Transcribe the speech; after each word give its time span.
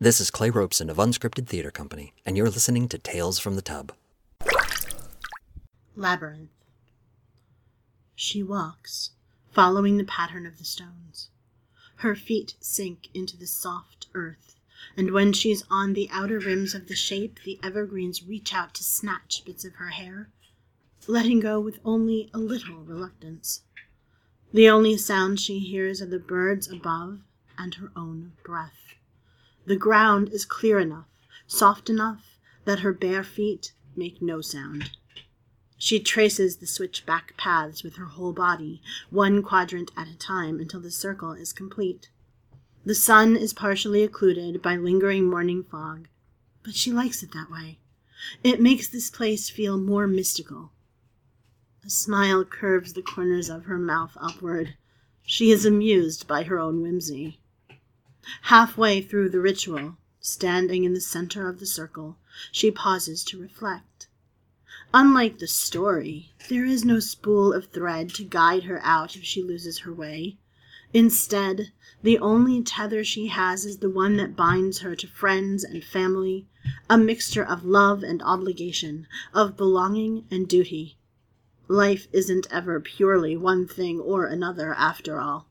This 0.00 0.20
is 0.20 0.30
Clay 0.30 0.50
Robeson 0.50 0.90
of 0.90 0.98
Unscripted 0.98 1.48
Theater 1.48 1.72
Company, 1.72 2.12
and 2.24 2.36
you're 2.36 2.48
listening 2.48 2.88
to 2.90 2.98
Tales 2.98 3.40
from 3.40 3.56
the 3.56 3.62
Tub. 3.62 3.92
Labyrinth. 5.96 6.50
She 8.14 8.40
walks, 8.40 9.10
following 9.50 9.96
the 9.96 10.04
pattern 10.04 10.46
of 10.46 10.58
the 10.58 10.64
stones. 10.64 11.30
Her 11.96 12.14
feet 12.14 12.54
sink 12.60 13.08
into 13.12 13.36
the 13.36 13.48
soft 13.48 14.06
earth, 14.14 14.54
and 14.96 15.10
when 15.10 15.32
she's 15.32 15.64
on 15.68 15.94
the 15.94 16.08
outer 16.12 16.38
rims 16.38 16.76
of 16.76 16.86
the 16.86 16.94
shape, 16.94 17.40
the 17.44 17.58
evergreens 17.60 18.22
reach 18.22 18.54
out 18.54 18.74
to 18.74 18.84
snatch 18.84 19.44
bits 19.44 19.64
of 19.64 19.74
her 19.74 19.88
hair, 19.88 20.28
letting 21.08 21.40
go 21.40 21.58
with 21.58 21.80
only 21.84 22.30
a 22.32 22.38
little 22.38 22.84
reluctance. 22.84 23.62
The 24.52 24.70
only 24.70 24.96
sound 24.96 25.40
she 25.40 25.58
hears 25.58 26.00
are 26.00 26.06
the 26.06 26.20
birds 26.20 26.70
above 26.70 27.18
and 27.58 27.74
her 27.74 27.90
own 27.96 28.34
breath. 28.44 28.94
The 29.68 29.76
ground 29.76 30.30
is 30.30 30.46
clear 30.46 30.78
enough, 30.78 31.08
soft 31.46 31.90
enough, 31.90 32.38
that 32.64 32.78
her 32.78 32.94
bare 32.94 33.22
feet 33.22 33.74
make 33.94 34.22
no 34.22 34.40
sound. 34.40 34.92
She 35.76 36.00
traces 36.00 36.56
the 36.56 36.66
switchback 36.66 37.36
paths 37.36 37.82
with 37.82 37.96
her 37.96 38.06
whole 38.06 38.32
body, 38.32 38.80
one 39.10 39.42
quadrant 39.42 39.90
at 39.94 40.08
a 40.08 40.16
time, 40.16 40.58
until 40.58 40.80
the 40.80 40.90
circle 40.90 41.32
is 41.32 41.52
complete. 41.52 42.08
The 42.86 42.94
sun 42.94 43.36
is 43.36 43.52
partially 43.52 44.02
occluded 44.02 44.62
by 44.62 44.76
lingering 44.76 45.28
morning 45.28 45.64
fog, 45.64 46.08
but 46.62 46.74
she 46.74 46.90
likes 46.90 47.22
it 47.22 47.32
that 47.32 47.50
way. 47.50 47.78
It 48.42 48.62
makes 48.62 48.88
this 48.88 49.10
place 49.10 49.50
feel 49.50 49.76
more 49.76 50.06
mystical. 50.06 50.72
A 51.84 51.90
smile 51.90 52.42
curves 52.42 52.94
the 52.94 53.02
corners 53.02 53.50
of 53.50 53.66
her 53.66 53.76
mouth 53.76 54.16
upward. 54.18 54.76
She 55.24 55.50
is 55.50 55.66
amused 55.66 56.26
by 56.26 56.44
her 56.44 56.58
own 56.58 56.80
whimsy. 56.80 57.38
Halfway 58.42 59.00
through 59.00 59.28
the 59.28 59.40
ritual, 59.40 59.96
standing 60.20 60.84
in 60.84 60.92
the 60.92 61.00
center 61.00 61.48
of 61.48 61.60
the 61.60 61.66
circle, 61.66 62.18
she 62.50 62.70
pauses 62.70 63.22
to 63.24 63.40
reflect. 63.40 64.08
Unlike 64.92 65.38
the 65.38 65.46
story, 65.46 66.32
there 66.48 66.64
is 66.64 66.84
no 66.84 66.98
spool 66.98 67.52
of 67.52 67.66
thread 67.66 68.08
to 68.14 68.24
guide 68.24 68.64
her 68.64 68.80
out 68.82 69.16
if 69.16 69.22
she 69.22 69.42
loses 69.42 69.80
her 69.80 69.92
way. 69.92 70.38
Instead, 70.92 71.72
the 72.02 72.18
only 72.18 72.62
tether 72.62 73.04
she 73.04 73.26
has 73.26 73.66
is 73.66 73.78
the 73.78 73.90
one 73.90 74.16
that 74.16 74.34
binds 74.34 74.78
her 74.78 74.96
to 74.96 75.06
friends 75.06 75.62
and 75.62 75.84
family, 75.84 76.46
a 76.88 76.96
mixture 76.96 77.44
of 77.44 77.64
love 77.64 78.02
and 78.02 78.22
obligation, 78.22 79.06
of 79.34 79.56
belonging 79.56 80.24
and 80.30 80.48
duty. 80.48 80.96
Life 81.68 82.08
isn't 82.12 82.46
ever 82.50 82.80
purely 82.80 83.36
one 83.36 83.68
thing 83.68 84.00
or 84.00 84.24
another, 84.24 84.72
after 84.74 85.20
all. 85.20 85.48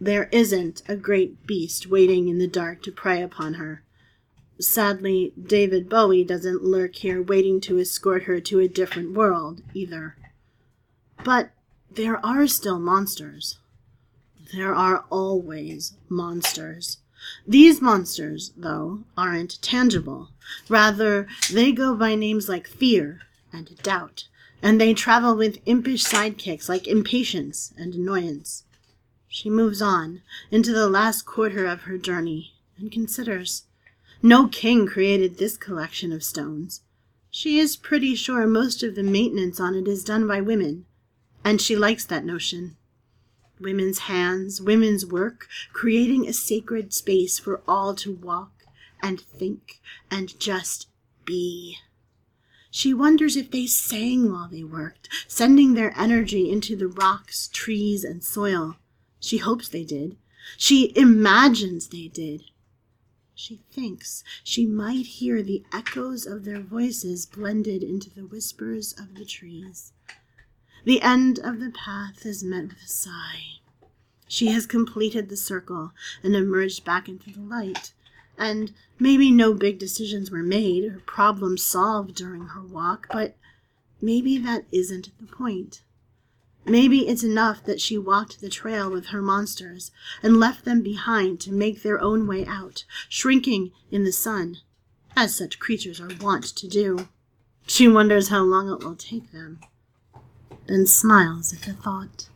There 0.00 0.28
isn't 0.30 0.82
a 0.86 0.96
great 0.96 1.46
beast 1.46 1.88
waiting 1.88 2.28
in 2.28 2.38
the 2.38 2.46
dark 2.46 2.82
to 2.82 2.92
prey 2.92 3.22
upon 3.22 3.54
her. 3.54 3.82
Sadly, 4.60 5.32
David 5.40 5.88
Bowie 5.88 6.24
doesn't 6.24 6.64
lurk 6.64 6.96
here 6.96 7.22
waiting 7.22 7.60
to 7.62 7.78
escort 7.78 8.24
her 8.24 8.40
to 8.40 8.60
a 8.60 8.68
different 8.68 9.12
world, 9.12 9.62
either. 9.74 10.16
But 11.24 11.50
there 11.90 12.24
are 12.24 12.46
still 12.46 12.78
monsters. 12.78 13.58
There 14.52 14.74
are 14.74 15.04
always 15.10 15.94
monsters. 16.08 16.98
These 17.46 17.80
monsters, 17.80 18.52
though, 18.56 19.00
aren't 19.16 19.60
tangible. 19.60 20.30
Rather, 20.68 21.26
they 21.52 21.72
go 21.72 21.94
by 21.94 22.14
names 22.14 22.48
like 22.48 22.68
fear 22.68 23.22
and 23.52 23.76
doubt, 23.82 24.28
and 24.62 24.80
they 24.80 24.94
travel 24.94 25.34
with 25.34 25.58
impish 25.66 26.04
sidekicks 26.04 26.68
like 26.68 26.86
impatience 26.86 27.72
and 27.76 27.94
annoyance. 27.94 28.64
She 29.28 29.50
moves 29.50 29.82
on 29.82 30.22
into 30.50 30.72
the 30.72 30.88
last 30.88 31.26
quarter 31.26 31.66
of 31.66 31.82
her 31.82 31.98
journey 31.98 32.54
and 32.78 32.90
considers. 32.90 33.64
No 34.22 34.48
king 34.48 34.86
created 34.86 35.36
this 35.36 35.56
collection 35.56 36.12
of 36.12 36.24
stones. 36.24 36.80
She 37.30 37.58
is 37.58 37.76
pretty 37.76 38.14
sure 38.14 38.46
most 38.46 38.82
of 38.82 38.94
the 38.94 39.02
maintenance 39.02 39.60
on 39.60 39.74
it 39.74 39.86
is 39.86 40.02
done 40.02 40.26
by 40.26 40.40
women, 40.40 40.86
and 41.44 41.60
she 41.60 41.76
likes 41.76 42.04
that 42.06 42.24
notion. 42.24 42.76
Women's 43.60 44.00
hands, 44.00 44.62
women's 44.62 45.04
work, 45.04 45.46
creating 45.72 46.26
a 46.26 46.32
sacred 46.32 46.94
space 46.94 47.38
for 47.38 47.60
all 47.68 47.94
to 47.96 48.14
walk 48.14 48.64
and 49.02 49.20
think 49.20 49.80
and 50.10 50.38
just 50.40 50.88
be. 51.24 51.76
She 52.70 52.94
wonders 52.94 53.36
if 53.36 53.50
they 53.50 53.66
sang 53.66 54.32
while 54.32 54.48
they 54.48 54.64
worked, 54.64 55.08
sending 55.26 55.74
their 55.74 55.92
energy 55.98 56.50
into 56.50 56.76
the 56.76 56.88
rocks, 56.88 57.48
trees, 57.52 58.04
and 58.04 58.24
soil. 58.24 58.76
She 59.20 59.38
hopes 59.38 59.68
they 59.68 59.84
did. 59.84 60.16
She 60.56 60.92
imagines 60.96 61.88
they 61.88 62.08
did. 62.08 62.44
She 63.34 63.60
thinks 63.70 64.24
she 64.42 64.66
might 64.66 65.06
hear 65.06 65.42
the 65.42 65.62
echoes 65.72 66.26
of 66.26 66.44
their 66.44 66.60
voices 66.60 67.26
blended 67.26 67.82
into 67.82 68.10
the 68.10 68.26
whispers 68.26 68.92
of 68.92 69.14
the 69.14 69.24
trees. 69.24 69.92
The 70.84 71.02
end 71.02 71.38
of 71.38 71.60
the 71.60 71.70
path 71.70 72.26
is 72.26 72.42
met 72.42 72.68
with 72.68 72.82
a 72.82 72.88
sigh. 72.88 73.60
She 74.26 74.48
has 74.48 74.66
completed 74.66 75.28
the 75.28 75.36
circle 75.36 75.92
and 76.22 76.34
emerged 76.34 76.84
back 76.84 77.08
into 77.08 77.30
the 77.30 77.40
light. 77.40 77.92
And 78.36 78.72
maybe 78.98 79.30
no 79.30 79.54
big 79.54 79.78
decisions 79.78 80.30
were 80.30 80.42
made 80.42 80.84
or 80.84 81.00
problems 81.06 81.62
solved 81.62 82.14
during 82.14 82.46
her 82.48 82.62
walk, 82.62 83.08
but 83.12 83.36
maybe 84.00 84.38
that 84.38 84.64
isn't 84.70 85.10
the 85.18 85.26
point. 85.26 85.82
Maybe 86.68 87.08
it's 87.08 87.24
enough 87.24 87.64
that 87.64 87.80
she 87.80 87.96
walked 87.96 88.40
the 88.40 88.50
trail 88.50 88.90
with 88.90 89.06
her 89.06 89.22
monsters 89.22 89.90
and 90.22 90.38
left 90.38 90.64
them 90.64 90.82
behind 90.82 91.40
to 91.40 91.52
make 91.52 91.82
their 91.82 92.00
own 92.00 92.26
way 92.26 92.44
out, 92.44 92.84
shrinking 93.08 93.72
in 93.90 94.04
the 94.04 94.12
sun, 94.12 94.58
as 95.16 95.34
such 95.34 95.58
creatures 95.58 95.98
are 96.00 96.10
wont 96.20 96.44
to 96.44 96.68
do. 96.68 97.08
She 97.66 97.88
wonders 97.88 98.28
how 98.28 98.42
long 98.42 98.70
it 98.70 98.84
will 98.84 98.96
take 98.96 99.32
them, 99.32 99.60
then 100.66 100.86
smiles 100.86 101.54
at 101.54 101.62
the 101.62 101.72
thought. 101.72 102.28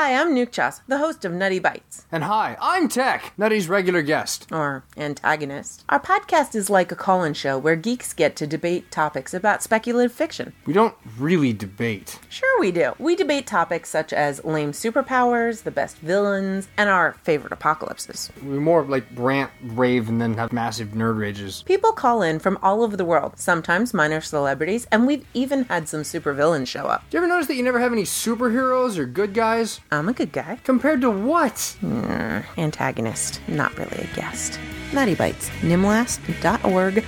Hi, 0.00 0.14
I'm 0.14 0.32
Nuke 0.32 0.52
Chas, 0.52 0.80
the 0.86 0.98
host 0.98 1.24
of 1.24 1.32
Nutty 1.32 1.58
Bites. 1.58 2.06
And 2.12 2.22
hi, 2.22 2.56
I'm 2.60 2.86
Tech, 2.86 3.32
Nutty's 3.36 3.68
regular 3.68 4.00
guest. 4.00 4.46
Or 4.52 4.84
antagonist. 4.96 5.84
Our 5.88 5.98
podcast 5.98 6.54
is 6.54 6.70
like 6.70 6.92
a 6.92 6.94
call 6.94 7.24
in 7.24 7.34
show 7.34 7.58
where 7.58 7.74
geeks 7.74 8.12
get 8.12 8.36
to 8.36 8.46
debate 8.46 8.92
topics 8.92 9.34
about 9.34 9.60
speculative 9.60 10.12
fiction. 10.12 10.52
We 10.66 10.72
don't 10.72 10.94
really 11.18 11.52
debate. 11.52 12.20
Sure, 12.28 12.60
we 12.60 12.70
do. 12.70 12.92
We 13.00 13.16
debate 13.16 13.48
topics 13.48 13.90
such 13.90 14.12
as 14.12 14.44
lame 14.44 14.70
superpowers, 14.70 15.64
the 15.64 15.72
best 15.72 15.96
villains, 15.96 16.68
and 16.76 16.88
our 16.88 17.14
favorite 17.24 17.52
apocalypses. 17.52 18.30
We 18.40 18.60
more 18.60 18.84
like 18.84 19.04
rant, 19.16 19.50
rave, 19.62 20.08
and 20.08 20.20
then 20.20 20.34
have 20.34 20.52
massive 20.52 20.90
nerd 20.90 21.18
rages. 21.18 21.64
People 21.64 21.90
call 21.90 22.22
in 22.22 22.38
from 22.38 22.56
all 22.62 22.84
over 22.84 22.96
the 22.96 23.04
world, 23.04 23.32
sometimes 23.36 23.92
minor 23.92 24.20
celebrities, 24.20 24.86
and 24.92 25.08
we've 25.08 25.26
even 25.34 25.64
had 25.64 25.88
some 25.88 26.02
supervillains 26.02 26.68
show 26.68 26.84
up. 26.84 27.02
Do 27.10 27.16
you 27.16 27.18
ever 27.18 27.28
notice 27.28 27.48
that 27.48 27.56
you 27.56 27.64
never 27.64 27.80
have 27.80 27.92
any 27.92 28.04
superheroes 28.04 28.96
or 28.96 29.04
good 29.04 29.34
guys? 29.34 29.80
I'm 29.90 30.08
a 30.08 30.12
good 30.12 30.32
guy. 30.32 30.58
Compared 30.64 31.00
to 31.00 31.10
what? 31.10 31.76
Mm, 31.82 32.44
antagonist, 32.58 33.40
not 33.48 33.76
really 33.78 33.98
a 33.98 34.16
guest. 34.16 34.58
Nutty 34.92 35.14
Bites, 35.14 35.48
nimlast.org. 35.60 37.04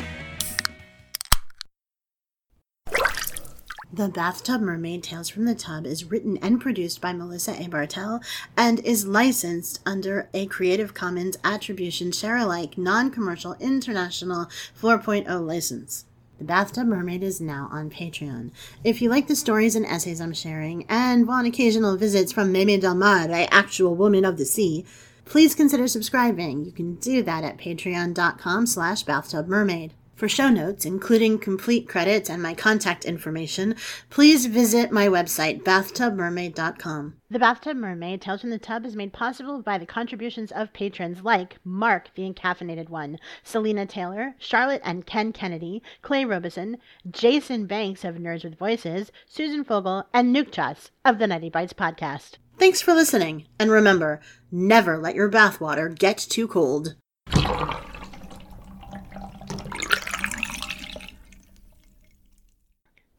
The 3.93 4.09
Bathtub 4.09 4.61
Mermaid 4.61 5.03
Tales 5.03 5.29
from 5.29 5.47
the 5.47 5.55
Tub 5.55 5.85
is 5.85 6.05
written 6.05 6.39
and 6.39 6.61
produced 6.61 7.01
by 7.01 7.13
Melissa 7.13 7.61
A. 7.61 7.69
Bartell 7.69 8.21
and 8.57 8.79
is 8.81 9.07
licensed 9.07 9.81
under 9.85 10.31
a 10.33 10.47
Creative 10.47 10.95
Commons 10.95 11.37
Attribution 11.43 12.13
Share 12.13 12.37
Alike 12.37 12.79
Non 12.79 13.11
Commercial 13.11 13.57
International 13.59 14.47
4.0 14.81 15.45
license. 15.45 16.07
The 16.41 16.47
Bathtub 16.47 16.87
Mermaid 16.87 17.23
is 17.23 17.39
now 17.39 17.69
on 17.71 17.91
Patreon. 17.91 18.53
If 18.83 19.03
you 19.03 19.11
like 19.11 19.29
the 19.29 19.37
stories 19.37 19.77
and 19.77 19.85
essays 19.85 20.23
I'm 20.23 20.33
sharing 20.33 20.87
and 20.89 21.29
want 21.29 21.47
occasional 21.47 21.99
visits 21.99 22.33
from 22.33 22.51
Meme 22.51 22.81
Del 22.81 22.95
Mar, 22.95 23.29
actual 23.31 23.95
woman 23.95 24.25
of 24.25 24.39
the 24.39 24.47
sea, 24.47 24.87
please 25.27 25.55
consider 25.55 25.87
subscribing. 25.87 26.65
You 26.65 26.73
can 26.73 26.95
do 26.95 27.23
that 27.25 27.45
at 27.45 27.59
patreon.com 27.59 28.65
slash 28.65 29.05
bathtubmermaid. 29.05 29.91
For 30.21 30.29
show 30.29 30.51
notes, 30.51 30.85
including 30.85 31.39
complete 31.39 31.89
credits 31.89 32.29
and 32.29 32.43
my 32.43 32.53
contact 32.53 33.07
information, 33.07 33.75
please 34.11 34.45
visit 34.45 34.93
my 34.93 35.09
website, 35.09 35.63
bathtubmermaid.com. 35.63 37.15
The 37.31 37.39
Bathtub 37.39 37.79
Mermaid 37.79 38.21
Tales 38.21 38.43
from 38.43 38.51
the 38.51 38.59
Tub 38.59 38.85
is 38.85 38.95
made 38.95 39.15
possible 39.15 39.63
by 39.63 39.79
the 39.79 39.87
contributions 39.87 40.53
of 40.53 40.75
patrons 40.75 41.23
like 41.23 41.57
Mark 41.65 42.11
the 42.17 42.31
Encaffeinated 42.31 42.91
One, 42.91 43.19
Selena 43.43 43.87
Taylor, 43.87 44.35
Charlotte 44.39 44.83
and 44.85 45.07
Ken 45.07 45.33
Kennedy, 45.33 45.83
Clay 46.03 46.27
Robeson, 46.27 46.77
Jason 47.11 47.65
Banks 47.65 48.05
of 48.05 48.17
Nerds 48.17 48.45
with 48.45 48.59
Voices, 48.59 49.11
Susan 49.27 49.65
Fogel, 49.65 50.05
and 50.13 50.37
Nuke 50.37 50.53
Chas 50.53 50.91
of 51.03 51.19
the 51.19 51.27
Nutty 51.27 51.49
Bites 51.49 51.73
podcast. 51.73 52.33
Thanks 52.59 52.83
for 52.83 52.93
listening, 52.93 53.47
and 53.59 53.71
remember, 53.71 54.21
never 54.53 54.99
let 54.99 55.15
your 55.15 55.31
bathwater 55.31 55.99
get 55.99 56.19
too 56.19 56.47
cold. 56.47 56.95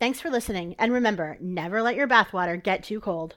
Thanks 0.01 0.19
for 0.19 0.31
listening, 0.31 0.73
and 0.79 0.91
remember, 0.91 1.37
never 1.39 1.83
let 1.83 1.93
your 1.93 2.07
bathwater 2.07 2.61
get 2.61 2.83
too 2.83 2.99
cold. 2.99 3.35